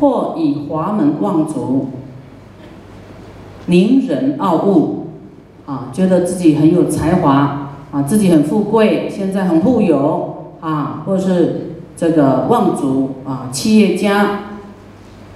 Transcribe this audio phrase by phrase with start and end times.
[0.00, 1.88] 或以华门望族，
[3.66, 5.08] 宁人傲物，
[5.66, 14.40] 啊，觉得自己很有才华，啊，自己很富贵，现在很富有，啊，或是这个望族，啊，企业家，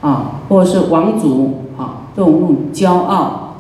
[0.01, 3.57] 啊，或者是王族，啊，这种那种骄傲，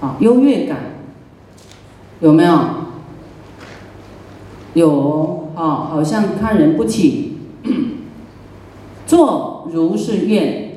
[0.00, 0.76] 啊，优越感，
[2.20, 2.58] 有没有？
[4.74, 7.27] 有，啊，好像看人不起，
[9.08, 10.68] 做如是愿。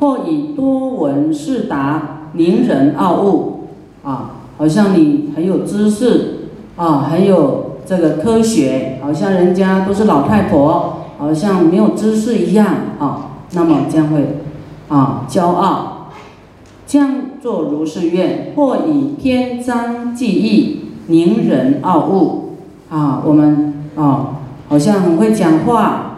[0.00, 3.68] 或以多闻是达宁人傲物，
[4.02, 12.66] 啊，好像你很有知识，啊，很有这个科学，好像人家都是老太婆，好像没有知识一样，
[12.98, 14.40] 啊，那么将会，
[14.88, 16.08] 啊，骄傲，
[16.86, 18.52] 将作如是愿。
[18.56, 22.56] 或以篇章记忆宁人傲物，
[22.90, 24.40] 啊，我们啊，
[24.74, 26.16] 好像很会讲话，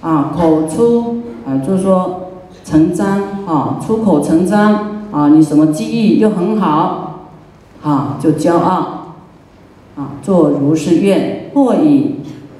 [0.00, 2.22] 啊，口出，啊，就是说。
[2.64, 7.28] 成章啊，出口成章啊，你什么技艺又很好，
[7.82, 9.14] 啊，就骄傲，
[9.96, 12.16] 啊，做如是愿，或以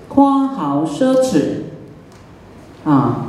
[0.08, 1.42] 夸豪奢侈，
[2.84, 3.26] 啊，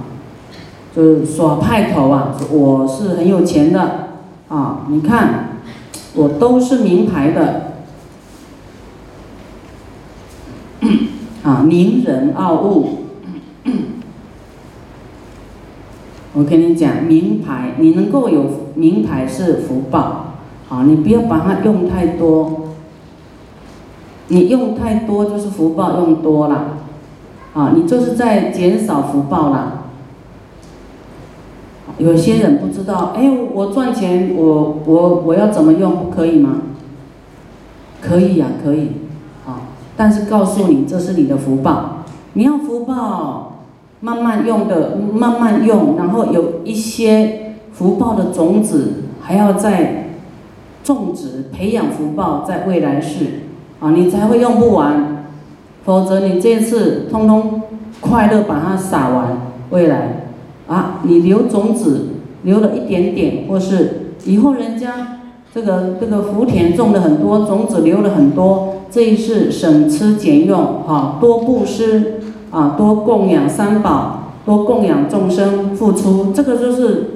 [0.95, 4.07] 就是耍派头啊，我是很有钱的，
[4.47, 5.49] 啊，你看，
[6.15, 7.68] 我都是名牌的，
[11.43, 12.99] 啊，名人傲物。
[16.33, 20.35] 我跟你讲，名牌你能够有名牌是福报，
[20.67, 22.69] 好，你不要把它用太多，
[24.27, 26.77] 你用太多就是福报用多了，
[27.53, 29.85] 啊，你就是在减少福报了。
[31.97, 36.61] 有些人不知道，哎，我赚钱，我我我要怎么用，不可以吗？
[38.01, 38.91] 可以呀，可以，
[39.99, 43.47] 但是告诉你，这是你的福报，你要福报。
[44.01, 50.11] 慢慢用的，慢慢用，然后有一些福报的种子，还要再
[50.85, 53.25] 种植、培养福报，在未来世，
[53.81, 55.25] 啊，你才会用不完，
[55.83, 57.63] 否则你这次通通
[57.99, 59.37] 快乐把它撒完，
[59.71, 60.27] 未来，
[60.69, 62.11] 啊，你留种子
[62.43, 65.18] 留了一点点，或是以后人家
[65.53, 72.15] 这个这个福田种了很多，种子留了很多，这一世省吃俭用，哈，多布施。
[72.51, 77.11] 啊，多供养三宝，多供养众生，付出这个就是，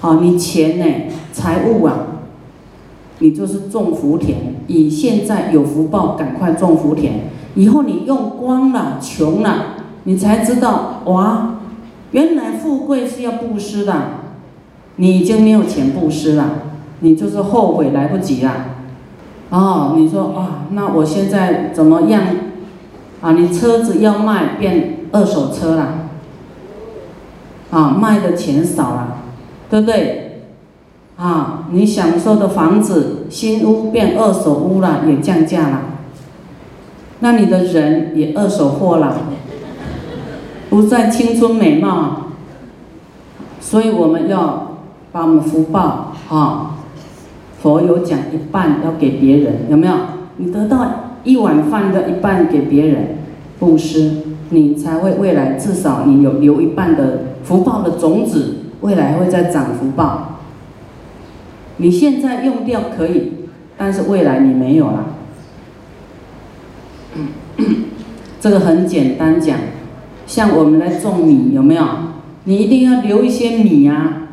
[0.00, 2.06] 啊，你钱呢，财物啊，
[3.18, 4.54] 你就是种福田。
[4.66, 7.28] 以现在有福报，赶快种福田。
[7.54, 9.74] 以后你用光了，穷了，
[10.04, 11.56] 你才知道哇，
[12.12, 14.23] 原来富贵是要布施的。
[14.96, 16.50] 你已经没有钱布施了，
[17.00, 18.52] 你就是后悔来不及了。
[19.50, 22.22] 哦，你说啊，那我现在怎么样？
[23.20, 26.08] 啊，你车子要卖变二手车了，
[27.70, 29.18] 啊，卖的钱少了，
[29.70, 30.42] 对不对？
[31.16, 35.82] 啊，你享受的房子新屋变二手屋了，也降价了，
[37.20, 39.18] 那你的人也二手货了，
[40.68, 42.30] 不再青春美貌，
[43.60, 44.73] 所以我们要
[45.14, 46.74] 把我们福报啊，
[47.62, 49.94] 佛有讲一半要给别人，有没有？
[50.38, 51.02] 你得到。
[51.22, 53.16] 一碗饭的一半给别人
[53.58, 60.40] 布施，你才会未来至少你有留一半的福报的种子，未来会再长福报。
[61.76, 63.32] 你现在用掉可以，
[63.78, 65.06] 但是未来你没有了。
[68.38, 69.56] 这个很简单讲，
[70.26, 71.86] 像我们来种米有没有？
[72.44, 74.23] 你一定要留一些米啊，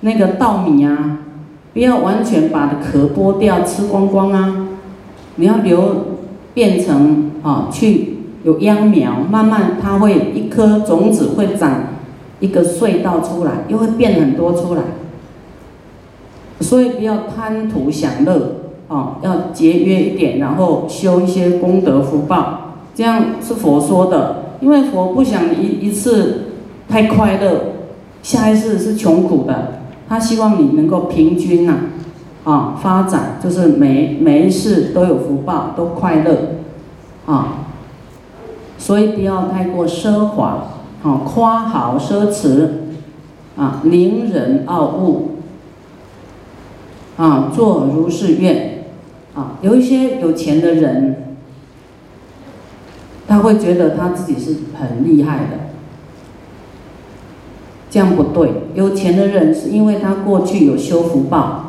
[0.00, 1.18] 那个稻米啊，
[1.72, 4.68] 不要完全把壳剥掉吃光光啊，
[5.36, 6.10] 你要留。
[6.52, 11.84] 变成啊，去有秧苗，慢慢它会一颗种子会长
[12.40, 14.82] 一个隧道出来，又会变很多出来。
[16.58, 18.56] 所以不要贪图享乐
[18.88, 24.56] 啊，要节约一点，然后修一些功德福报，这样是佛说的。
[24.60, 26.46] 因为佛不想一一次
[26.88, 27.60] 太快乐，
[28.24, 29.79] 下一次是穷苦的，
[30.10, 31.78] 他希望你能够平均呐。
[32.42, 36.54] 啊，发展就是每每一世都有福报，都快乐，
[37.26, 37.66] 啊，
[38.78, 40.68] 所以不要太过奢华，
[41.02, 42.66] 啊，夸豪奢侈，
[43.58, 45.32] 啊，凌人傲物，
[47.18, 48.86] 啊，做如是愿，
[49.34, 51.36] 啊，有一些有钱的人，
[53.28, 55.59] 他会觉得他自己是很厉害的，
[57.90, 61.66] 这样不对，有钱的人是因为他过去有修福报。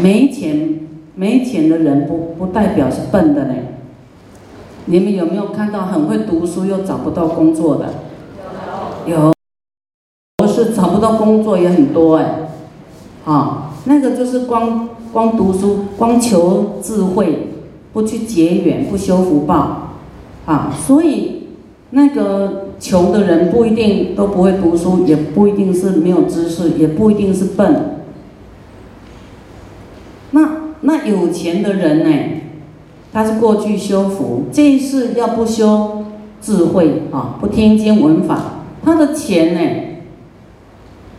[0.00, 0.80] 没钱，
[1.14, 3.54] 没钱的人不不代表是笨的呢。
[4.86, 7.94] 你们有没有看到很会读书又找不到工作的？
[9.06, 9.32] 有，
[10.38, 12.48] 不是找不到工作也很多哎，
[13.24, 17.48] 啊，那个就是光光读书，光求智慧，
[17.92, 19.90] 不去结缘，不修福报，
[20.46, 21.37] 啊，所以
[21.90, 28.00] 那个穷的人不一定都不会读书，也不一定是没有知识，也不一定是笨。
[30.32, 30.50] 那
[30.82, 32.10] 那有钱的人呢？
[33.10, 36.04] 他是过去修福，这一世要不修
[36.42, 39.60] 智慧啊，不听经闻法，他的钱呢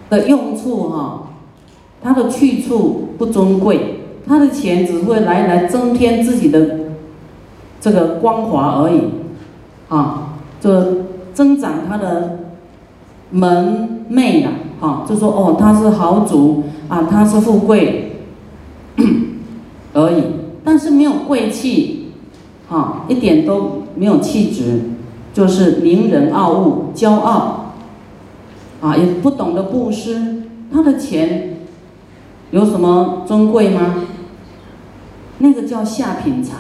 [0.08, 1.30] 的用处哈，
[2.02, 6.80] 他的去处不尊贵，他的钱只会来来增添自己的
[7.82, 9.02] 这个光华而已，
[9.90, 10.29] 啊，
[10.60, 10.70] 就
[11.34, 12.40] 增长他的
[13.32, 18.24] 门楣啊，哈，就说哦，他是豪族啊，他是富贵
[19.94, 20.24] 而已。
[20.64, 22.12] 但是没有贵气，
[22.70, 24.82] 啊，一点都没有气质，
[25.34, 27.74] 就是名人傲物、骄傲，
[28.82, 31.56] 啊，也不懂得布施，他的钱
[32.52, 34.04] 有什么尊贵吗？
[35.40, 36.56] 那个叫下品财，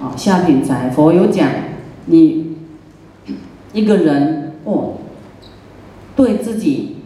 [0.00, 0.90] 啊，下品财。
[0.90, 1.48] 佛有讲，
[2.06, 2.56] 你
[3.72, 4.94] 一个人哦，
[6.16, 6.96] 对自己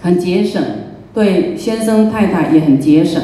[0.00, 0.62] 很节省，
[1.12, 3.22] 对先生太太也很节省。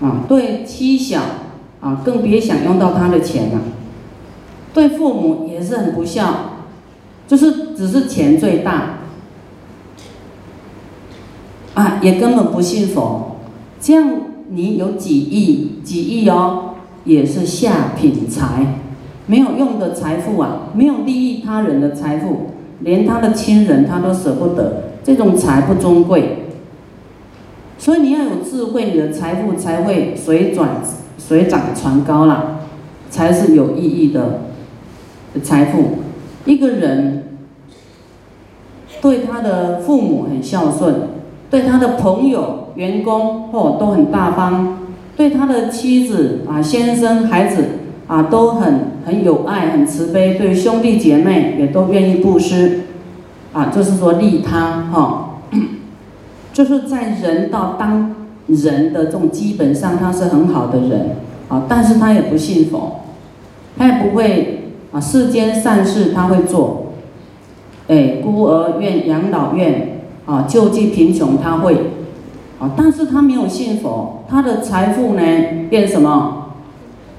[0.00, 1.20] 啊，对妻小
[1.80, 3.60] 啊，更别想用到他的钱了。
[4.72, 6.66] 对父母也是很不孝，
[7.26, 8.98] 就是只是钱最大，
[11.74, 13.38] 啊，也根本不信佛。
[13.80, 14.08] 这样
[14.50, 18.80] 你有几亿、几亿哦，也是下品财，
[19.28, 22.48] 没有用的财富啊，没有利益他人的财富，
[22.80, 26.46] 连他的亲人他都舍不得，这种财不尊贵。
[27.78, 30.82] 所以你要有智慧，你的财富才会水转
[31.18, 32.60] 水涨船高啦，
[33.10, 34.40] 才是有意义的
[35.42, 35.98] 财富。
[36.44, 37.36] 一个人
[39.02, 41.02] 对他的父母很孝顺，
[41.50, 44.78] 对他的朋友、员工哦都很大方，
[45.16, 47.64] 对他的妻子啊、先生、孩子
[48.08, 52.80] 啊都很很有爱、很慈悲，对兄弟姐妹也都愿意布施，
[53.52, 55.24] 啊，就是说利他哈。
[56.52, 58.16] 就是在人道当
[58.48, 61.10] 人的这种基本上，他是很好的人
[61.48, 63.02] 啊，但是他也不信佛，
[63.76, 66.94] 他也不会啊世间善事他会做，
[67.86, 71.74] 哎孤儿院、养老院啊救济贫穷他会
[72.58, 75.22] 啊，但是他没有信佛，他的财富呢
[75.70, 76.37] 变什么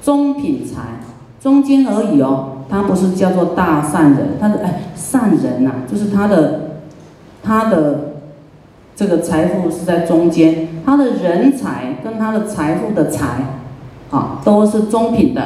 [0.01, 0.99] 中品财，
[1.41, 6.61] 中间而已哦，他不是叫做大善人，他的哎善人呐，就是他的
[7.43, 8.09] 他的。
[8.95, 13.45] 这个财富是在中间，他的人才跟他的财富的财，
[14.11, 15.41] 啊，都是中品的。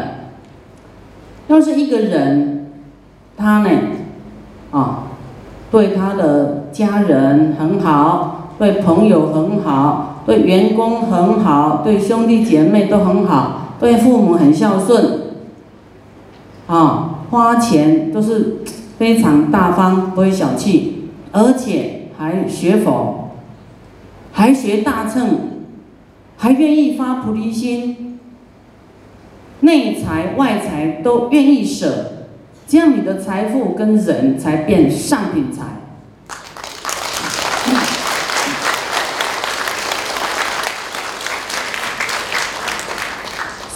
[1.46, 2.72] 要是一个人，
[3.38, 3.70] 他呢，
[4.72, 5.04] 啊，
[5.70, 15.22] 对他的家人很好，对朋友很好，对员工很好，对兄弟姐妹都很好，对父母很孝顺，
[16.68, 18.60] 啊，花钱都是
[18.98, 23.20] 非常大方，不会小气，而且还学佛。
[24.36, 25.38] 还学大乘，
[26.38, 28.18] 还愿意发菩提心，
[29.60, 32.26] 内财外财都愿意舍，
[32.66, 35.83] 这样你的财富跟人才变上品财。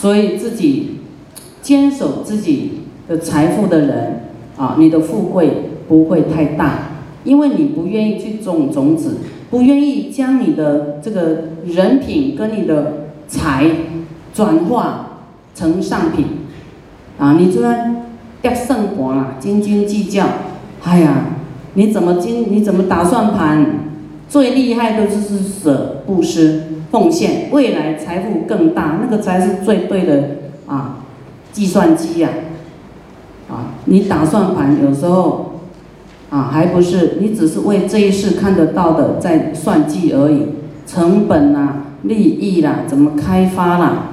[0.07, 0.99] 所以自己
[1.61, 4.21] 坚守自己的财富的人
[4.55, 5.49] 啊，你的富贵
[5.89, 6.91] 不会太大，
[7.25, 9.17] 因为你不愿意去种种子。
[9.49, 13.65] 不愿意将你的这个人品跟你的财
[14.33, 15.23] 转化
[15.53, 16.25] 成上品，
[17.19, 18.05] 啊，你就然
[18.43, 20.25] 要胜博啦，斤斤计较，
[20.85, 21.25] 哎呀，
[21.73, 22.45] 你怎么斤？
[22.49, 23.65] 你怎么打算盘？
[24.29, 30.23] 最厉害的就是舍布施奉献，未来财富更大，那个才是最对的
[30.67, 30.99] 啊！
[31.51, 32.29] 计算机呀，
[33.49, 35.45] 啊，你打算盘有时候。
[36.29, 40.47] 啊，还不是你只是为这一世看得到的在算计而已，
[40.85, 44.09] 成本啦、利益啦、怎么开发啦，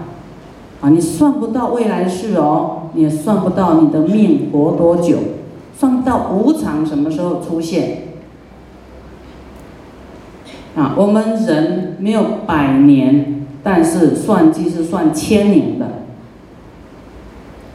[0.80, 5.16] 啊，你算不到未来事哦，你也算不到你的命活多久，
[5.76, 8.02] 算不到无常什么时候出现。
[10.76, 15.86] 啊，我们人没有百年，但是算计是算千年的，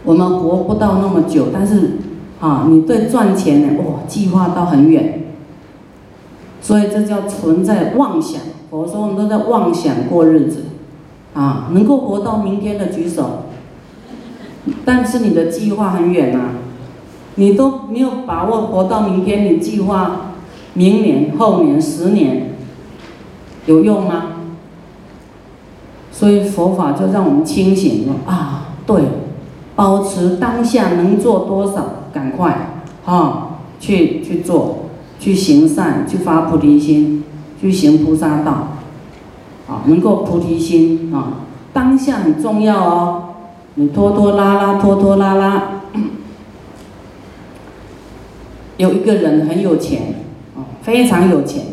[0.04, 1.92] 我们活不到那么久，但是。
[2.42, 3.82] 啊，你对赚钱呢？
[3.84, 5.24] 哇，计划到很远，
[6.62, 8.40] 所以这叫存在妄想。
[8.70, 10.68] 佛说我们都在妄想过日子，
[11.34, 13.44] 啊，能够活到明天的举手。
[14.86, 16.52] 但是你的计划很远呐，
[17.36, 20.32] 你都没有把握活到明天，你计划
[20.76, 22.49] 明年、后年、十年
[23.70, 24.24] 有用吗？
[26.12, 29.04] 所以佛法就让我们清醒了啊，对，
[29.76, 32.72] 保持当下能做多少，赶快
[33.06, 34.86] 啊去去做，
[35.20, 37.24] 去行善，去发菩提心，
[37.62, 38.70] 去行菩萨道，
[39.68, 43.24] 啊，能够菩提心啊，当下很重要哦。
[43.76, 45.84] 你拖拖拉拉，拖拖拉拉，
[48.78, 50.16] 有一个人很有钱，
[50.58, 51.64] 啊，非常有钱，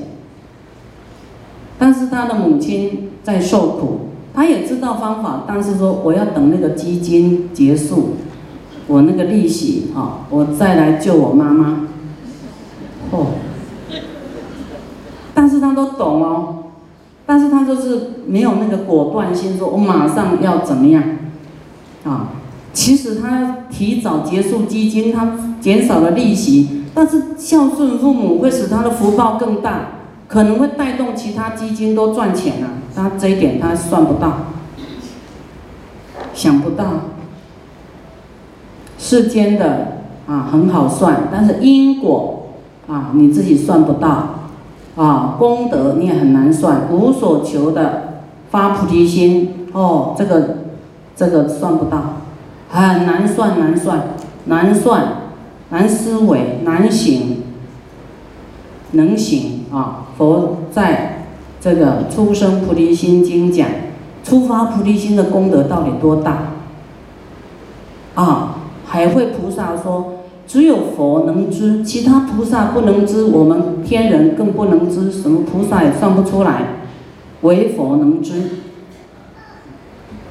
[1.79, 4.01] 但是他的母亲在受苦。
[4.35, 8.17] 他也知道方法，但是说我要等那个基金结束，
[8.87, 11.87] 我那个利息啊，我再来救我妈妈。
[13.13, 13.29] 哦，
[15.33, 16.65] 但是他都懂哦，
[17.25, 21.03] 但是他就是没有那个果断性，说我马上要怎么样
[22.05, 22.29] 啊？
[22.75, 29.93] 其实他提早结束基金，他减少了利息，但是孝顺父母会使他的福报更大。
[30.29, 34.33] 可能会带动其他基金都赚钱啊，他这一点他算不到，
[36.35, 36.85] 想不到。
[38.99, 42.49] 世间的啊很好算，但是因果
[42.89, 44.41] 啊你自己算不到，
[44.97, 50.57] 啊功德你也很难算，无所求的发菩提心哦，这个
[51.15, 52.15] 这个算不到，
[52.71, 54.09] 很难算难算
[54.47, 55.05] 难算
[55.71, 57.36] 难思维难行，
[58.93, 60.07] 能行啊。
[60.17, 61.27] 佛在
[61.61, 63.69] 这个《出生菩提心经》讲，
[64.23, 66.53] 出发菩提心的功德到底多大？
[68.15, 70.15] 啊，海会菩萨说，
[70.47, 76.77] 只有佛能知，其他菩萨不能知，我们天人更不能知，什么菩萨也算不出来，
[77.43, 78.43] 唯佛能知。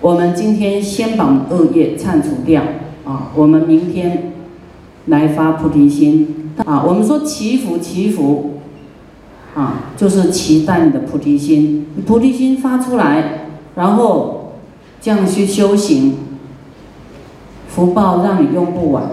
[0.01, 2.63] 我们今天先把恶业忏除掉
[3.05, 4.33] 啊，我们明天
[5.05, 6.83] 来发菩提心啊。
[6.85, 8.51] 我们说祈福，祈福。
[9.55, 13.45] 啊，就是期待你的菩提心，菩提心发出来，
[13.75, 14.55] 然后
[14.99, 16.17] 这样去修行，
[17.69, 19.05] 福报让你用不完。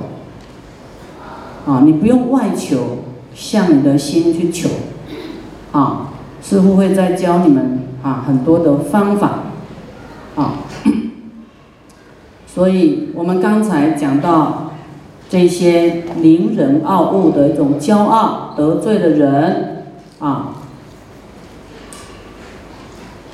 [1.65, 4.69] 啊，你不用外求，向你的心去求。
[5.71, 6.09] 啊，
[6.43, 9.45] 师傅会再教你们啊很多的方法。
[10.35, 10.55] 啊，
[12.53, 14.72] 所以我们刚才讲到
[15.33, 19.87] 这些凌人傲物的一种骄傲得罪的人。
[20.19, 20.57] 啊，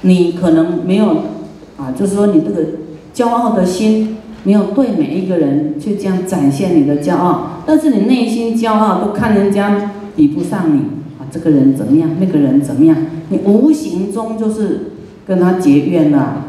[0.03, 1.17] 你可能没有
[1.77, 2.63] 啊，就是说你这个
[3.13, 10.83] 骄傲的心没有对每一个人去这样展现你的骄傲，但是你内心骄傲都看人家比不上你
[11.19, 12.97] 啊，这个人怎么样，那个人怎么样，
[13.31, 14.93] 你无形中就是
[15.27, 16.45] 跟他结怨了，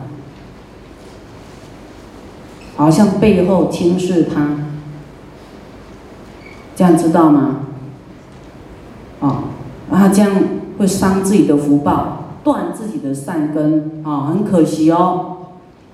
[2.75, 4.69] 好像背后轻视他，
[6.80, 7.58] 这样知道吗？
[9.20, 9.44] 啊。
[9.92, 10.32] 啊，这样
[10.78, 15.38] 会伤自己的福报，断自己的善根啊，很可惜哦，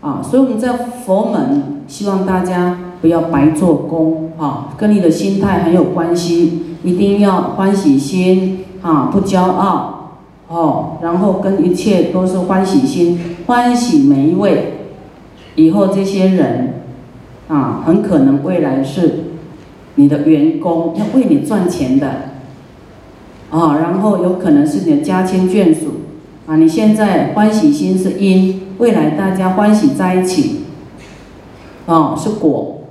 [0.01, 10.11] 啊，所以我们在佛门希望大家不要白做工啊，跟你的心态很有关系，一定要欢喜心啊，不骄傲
[10.49, 14.89] 哦，然后跟一切都是欢喜心，欢喜每一位，
[15.55, 16.81] 以后这些人
[17.47, 19.34] 啊，很可能未来是
[19.95, 22.35] 你的员工，要为你赚钱的。
[23.51, 26.01] 啊，然后有可能是你的家亲眷属，
[26.45, 30.61] 啊，你现在欢喜心是因，未来大家欢喜在一起，
[31.85, 32.81] 啊，是果，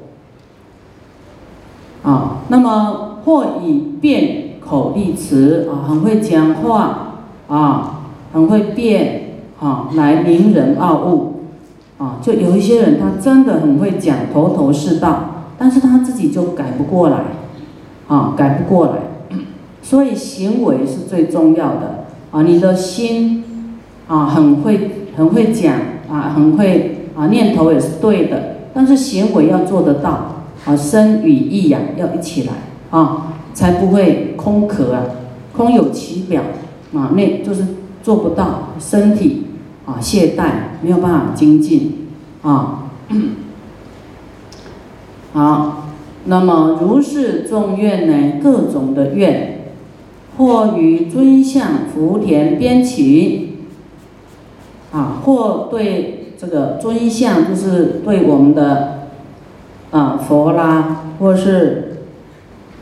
[2.02, 7.16] 啊，那么或以辩口立词，啊，很会讲话，
[7.48, 11.42] 啊，很会辩，啊，来名人傲物，
[11.98, 17.18] 啊，就有一些人他真的很会讲，头头是道，但是他自己就改不过来，
[18.08, 18.92] 啊，改不过来。
[19.82, 22.42] 所以行为是最重要的啊！
[22.42, 23.44] 你的心
[24.08, 25.74] 啊，很会很会讲
[26.10, 32.52] 啊，很会啊，念头也是对的，但是行为要做得到啊，身与意呀要一起来
[32.90, 35.02] 啊，才不会空壳啊，
[35.54, 36.40] 空有其表
[36.94, 37.66] 啊，那就是
[38.02, 39.48] 做不到，身体
[39.84, 40.46] 啊懈怠，
[40.80, 42.08] 没有办法精进
[42.40, 42.84] 啊。
[45.34, 45.88] 好，
[46.24, 49.50] 那么如是众愿呢，各种的愿。
[50.36, 53.58] 或与尊相福田边起，
[54.90, 59.10] 啊，或对这个尊相，就是对我们的
[59.92, 61.98] 啊佛啦，或是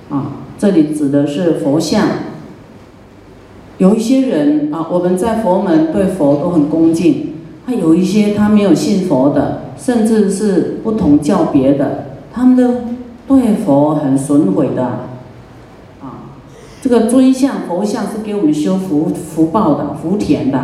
[0.09, 2.07] 啊，这里指的是佛像。
[3.77, 7.35] 有一些人啊，我们在佛门对佛都很恭敬，
[7.67, 12.75] 他有一些他没有信佛的，甚至是不同教别的，他们都
[13.29, 14.83] 对佛很损毁的。
[16.01, 16.27] 啊，
[16.81, 20.59] 这个尊像佛像是给我们修福福报的福田的。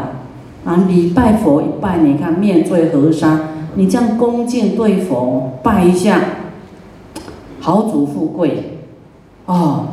[0.64, 3.40] 啊，礼拜佛一拜，你看面对河山，
[3.76, 6.20] 你这样恭敬对佛拜一下，
[7.60, 8.78] 豪族富贵，
[9.46, 9.88] 哦，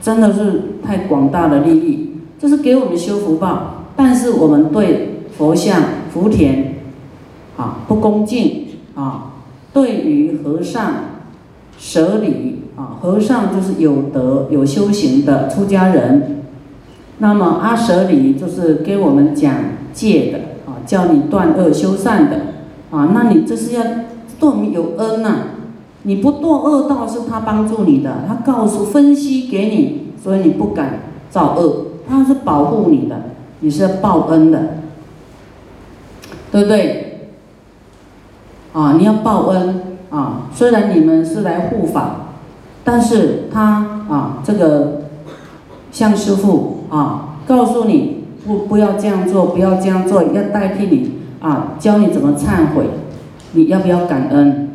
[0.00, 3.84] 真的是太广大的利益，这是给我们修福报。
[3.94, 6.74] 但是我们对佛像、福田，
[7.56, 9.32] 啊，不恭敬啊，
[9.72, 10.92] 对于和尚
[11.78, 16.42] 舍礼啊，和尚就是有德、有修行的出家人，
[17.18, 19.54] 那么阿舍礼就是给我们讲
[19.92, 20.38] 戒的
[20.70, 22.36] 啊，叫你断恶修善的
[22.90, 23.82] 啊，那你这是要
[24.38, 25.36] 对我们有恩呐，
[26.02, 33.20] 你不堕恶道是他帮助你的，他告诉分析给你，所以你不敢造恶，他是保护你的。
[33.60, 34.76] 你是要报恩的，
[36.52, 37.30] 对不对？
[38.74, 40.48] 啊，你要报恩啊！
[40.54, 42.28] 虽然你们是来护法，
[42.84, 45.02] 但是他啊，这个
[45.90, 52.84] 向师傅啊，告诉你不不要这样做，不要这样做，要代替你啊，教你怎么忏悔，
[53.52, 54.70] 你要不要感恩？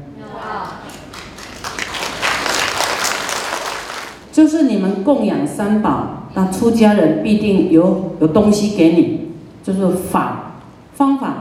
[4.32, 6.18] 就是你们供养三宝。
[6.34, 10.54] 那出家人必定有有东西给你，就是法
[10.94, 11.34] 方法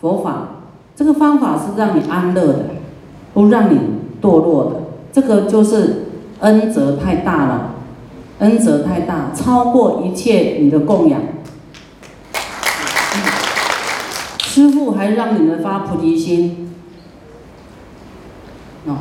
[0.00, 0.50] 佛法，
[0.94, 2.66] 这个方法是让你安乐的，
[3.38, 3.78] 不让你
[4.20, 4.80] 堕落的。
[5.12, 6.06] 这个就是
[6.40, 7.74] 恩泽太大了，
[8.40, 11.20] 恩泽太大，超过一切你的供养。
[14.40, 16.74] 师父还让你们发菩提心，
[18.86, 18.96] 哦，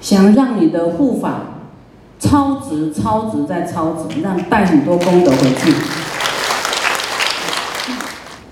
[0.00, 1.42] 想让你的护法。
[2.18, 5.72] 超值，超值再超值，让带很多功德回去。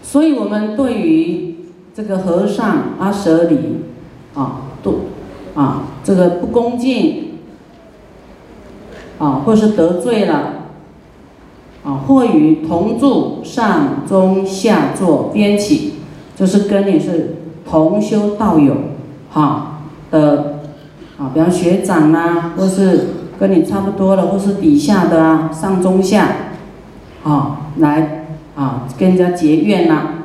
[0.04, 1.56] 所以，我们对于
[1.92, 3.80] 这个和尚阿舍里，
[4.37, 5.00] 啊，都
[5.56, 7.38] 啊，这个不恭敬，
[9.18, 10.52] 啊，或是得罪了，
[11.84, 15.95] 啊，或与同住上中下座边起，
[16.36, 17.36] 就是跟你是
[17.69, 18.76] 同修道友，
[19.30, 19.80] 哈
[20.12, 20.60] 的，
[21.19, 23.08] 啊，比方学长啦，或是。
[23.38, 26.26] 跟你差不多的，或是底下的啊，上中下，
[27.23, 30.25] 啊，来啊，跟人家结怨呐。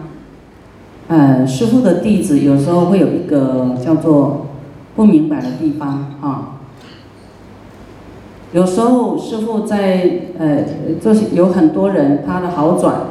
[1.10, 4.46] 呃，师傅的弟子有时候会有一个叫做
[4.96, 6.58] 不明白的地方啊。
[8.54, 10.66] 有时候师傅在呃，
[11.00, 13.02] 就是有很多人他的好转，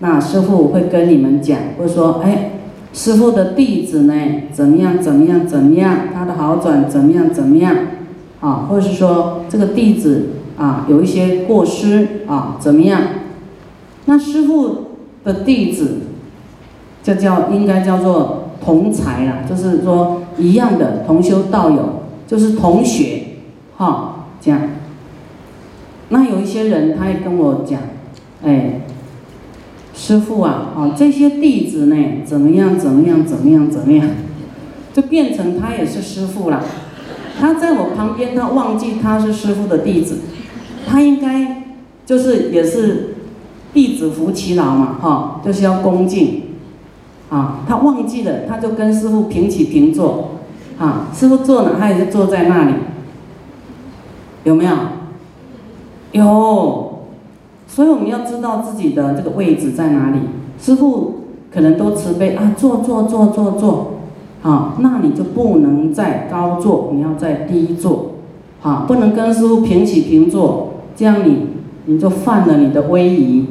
[0.00, 2.52] 那师傅会跟你们讲，会说，哎，
[2.92, 4.14] 师傅的弟子呢，
[4.52, 7.76] 怎么样怎么样怎么样，他的好转怎么样怎么样。
[8.40, 13.00] 啊，或者是说这个弟子啊有一些过失啊怎么样？
[14.06, 14.86] 那师傅
[15.24, 15.98] 的弟子，
[17.02, 23.22] 就叫应该叫做同才啦，就是说一样的同修道友，就是同学，
[23.78, 24.60] 哈，这样。
[26.10, 27.80] 那有一些人他也跟我讲，
[28.44, 28.82] 哎，
[29.94, 34.06] 师傅啊，啊这些弟子呢怎么样怎么样怎么样怎么样，
[34.92, 36.62] 就变成他也是师傅了。
[37.40, 40.18] 他在我旁边，他忘记他是师傅的弟子，
[40.86, 41.62] 他应该
[42.04, 43.14] 就是也是
[43.72, 46.42] 弟子服其劳嘛，哈，就是要恭敬，
[47.30, 50.30] 啊，他忘记了，他就跟师傅平起平坐，
[50.78, 52.74] 啊，师傅坐哪，他也是坐在那里，
[54.44, 54.72] 有没有？
[56.12, 57.00] 有，
[57.66, 60.20] 所以我们要知道自己的这个位置在哪里。
[60.60, 61.20] 师傅
[61.52, 63.92] 可能都慈悲啊，坐坐坐坐坐。
[64.40, 68.12] 啊，那你就不能再高坐，你要在低坐，
[68.62, 71.48] 啊，不能跟师傅平起平坐，这样你
[71.86, 73.46] 你就犯了你的威仪，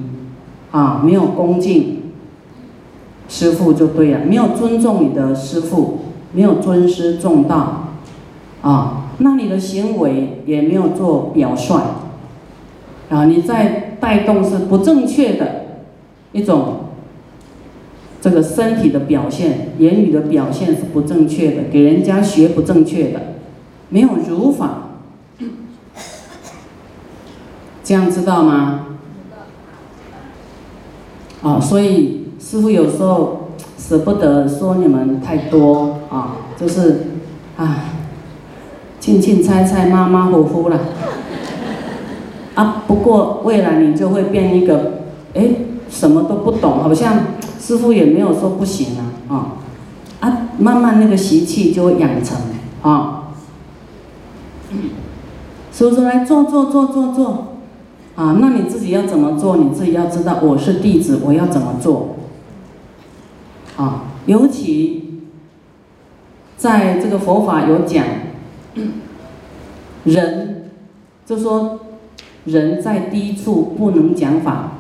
[0.72, 1.97] 啊，没有恭敬
[3.28, 6.00] 师傅就对了，没有尊重你的师傅，
[6.34, 7.90] 没有尊师重道，
[8.62, 11.82] 啊，那你的行为也没有做表率，
[13.10, 15.66] 啊，你在带动是不正确的
[16.32, 16.84] 一种。
[18.20, 23.36] 这个身体的表现、言语的表现是不正确的，给人家学不正确的，
[23.90, 24.90] 没有如法，
[27.84, 28.88] 这样知道吗？
[31.44, 37.08] 啊，所以师傅有时候舍不得说你们太多啊，就是
[37.58, 37.84] 啊，
[39.02, 40.80] 轻轻猜猜、马马虎虎了。
[42.56, 45.02] 啊，不过未来你就会变一个，
[45.34, 45.50] 哎，
[45.90, 47.18] 什么都不懂，好像。
[47.60, 49.36] 师傅也没有说不行啊，啊，
[50.22, 52.38] 啊，慢慢那个习气就会养成
[52.82, 53.24] 啊。
[55.74, 57.48] 师傅说来坐坐坐坐坐，
[58.16, 59.58] 啊，那你自己要怎么做？
[59.58, 62.16] 你自己要知道，我是弟子，我要怎么做？
[63.78, 65.22] 啊，尤其
[66.58, 68.04] 在这个佛法有讲，
[70.04, 70.70] 人
[71.26, 71.80] 就说
[72.46, 74.72] 人在低处不能讲法，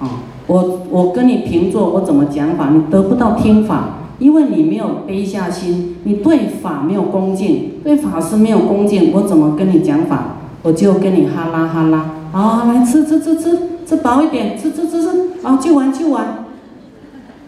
[0.00, 2.70] 啊，我我跟你平坐，我怎么讲法？
[2.70, 10.36] 你得不到听法，因为你没有卑下心，你对法没有恭敬，对法师没有恭敬，我怎么跟你讲法？
[10.62, 15.08] 我就跟你哈拉哈拉，啊，来吃吃吃吃，吃饱一点，吃吃吃吃，
[15.42, 16.43] 啊，就玩就玩，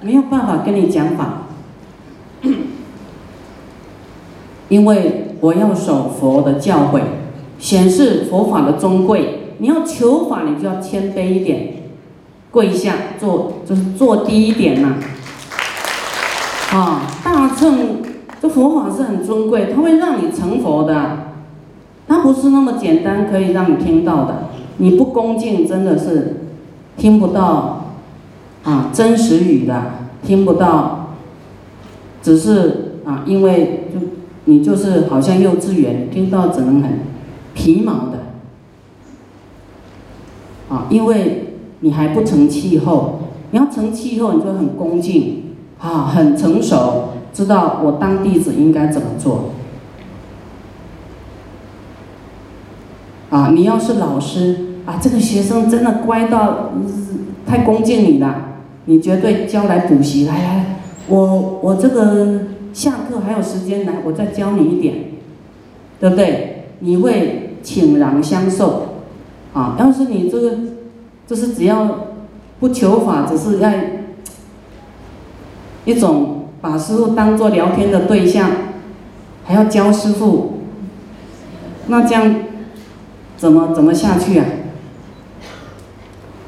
[0.02, 1.42] 没有办法跟你讲法，
[4.68, 7.00] 因为我要守佛的教诲，
[7.58, 9.42] 显示佛法的尊贵。
[9.58, 11.68] 你要求法，你就要谦卑一点，
[12.50, 14.96] 跪下坐，就是坐低一点呐。
[16.72, 18.02] 啊，大乘
[18.42, 21.32] 这佛法是很尊贵，它会让你成佛的。
[22.06, 26.42] 它不是那么简单可以让你听到的，你不恭敬真的是
[26.96, 27.75] 听不到
[28.66, 31.14] 啊真实语的，听不到，
[32.22, 34.00] 只是啊因为就
[34.44, 37.00] 你就是好像幼稚园听到只能很
[37.54, 38.26] 皮毛的。
[40.68, 43.20] 啊，因为你还不成气候，
[43.52, 49.50] 你要成气候你就很恭敬啊很成熟，知道我当弟子应该怎么做。
[53.30, 56.70] 啊，你要是老师啊，这个学生真的乖到
[57.46, 58.55] 太恭敬你了，
[58.86, 62.40] 你绝对教来补习来来，我我这个
[62.72, 64.94] 下课还有时间来，我再教你一点，
[66.00, 66.64] 对不对？
[66.80, 69.02] 你会请然相授，
[69.52, 70.58] 啊，要是你这个
[71.26, 72.08] 就是只要
[72.58, 73.70] 不求法，只是要
[75.84, 78.50] 一种把师傅当做聊天的对象，
[79.44, 80.60] 还要教师傅，
[81.86, 82.34] 那这样。
[83.38, 84.46] 怎么怎么下去啊？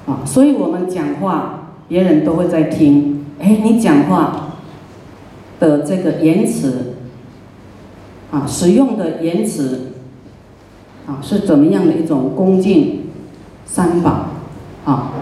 [0.07, 1.58] 啊，所以我们讲话，
[1.89, 3.25] 别人都会在听。
[3.41, 4.51] 哎，你讲话
[5.59, 6.95] 的这个言辞，
[8.31, 9.93] 啊，使用的言辞，
[11.07, 13.01] 啊，是怎么样的一种恭敬
[13.65, 14.27] 三宝？
[14.85, 15.13] 啊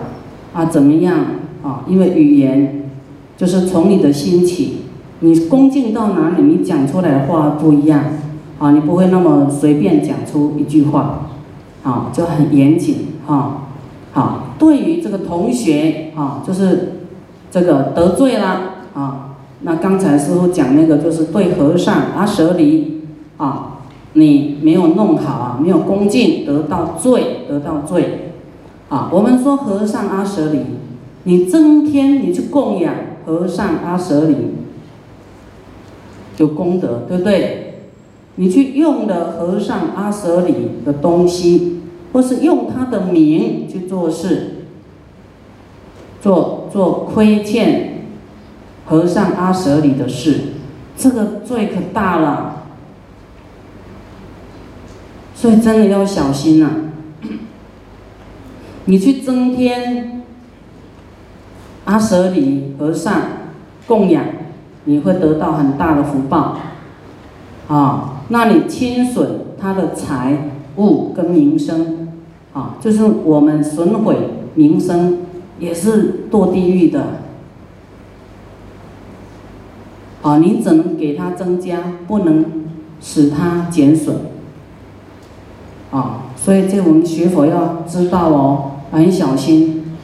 [0.52, 1.18] 啊，怎么样？
[1.62, 2.90] 啊，因为语言
[3.36, 4.82] 就是从你的心起，
[5.20, 8.04] 你恭敬到哪里，你讲出来的话不一样。
[8.58, 11.28] 啊，你不会那么随便讲出一句话。
[11.82, 13.68] 啊，就很严谨哈。
[14.12, 16.92] 好，对于这个同学啊，就是
[17.50, 18.60] 这个得罪了
[18.94, 19.36] 啊。
[19.62, 23.02] 那刚才师傅讲那个，就是对和尚阿舍离
[23.36, 23.78] 啊，
[24.12, 28.32] 你没有弄好啊，没有恭敬，得到罪，得到罪。
[28.88, 30.60] 啊，我们说和尚阿舍离，
[31.24, 34.36] 你增添，你去供养和尚阿舍离，
[36.36, 37.62] 有功德，对不对？
[38.36, 41.75] 你去用了和尚阿舍离的东西。
[42.16, 44.64] 或是用他的名去做事，
[46.22, 48.04] 做做亏欠
[48.86, 50.38] 和尚阿舍里的事，
[50.96, 52.62] 这个罪可大了，
[55.34, 56.70] 所以真的要小心呐。
[58.86, 60.22] 你去增添
[61.84, 63.20] 阿舍里和尚
[63.86, 64.24] 供养，
[64.84, 66.56] 你会得到很大的福报，
[67.68, 71.95] 啊，那你侵损他的财物跟名声。
[72.56, 74.16] 啊，就是我们损毁
[74.54, 75.18] 名声，
[75.58, 77.20] 也是堕地狱的。
[80.22, 82.46] 啊，你只能给他增加，不能
[82.98, 84.16] 使他减损。
[85.90, 89.98] 啊，所以这我们学佛要知道哦，很小心。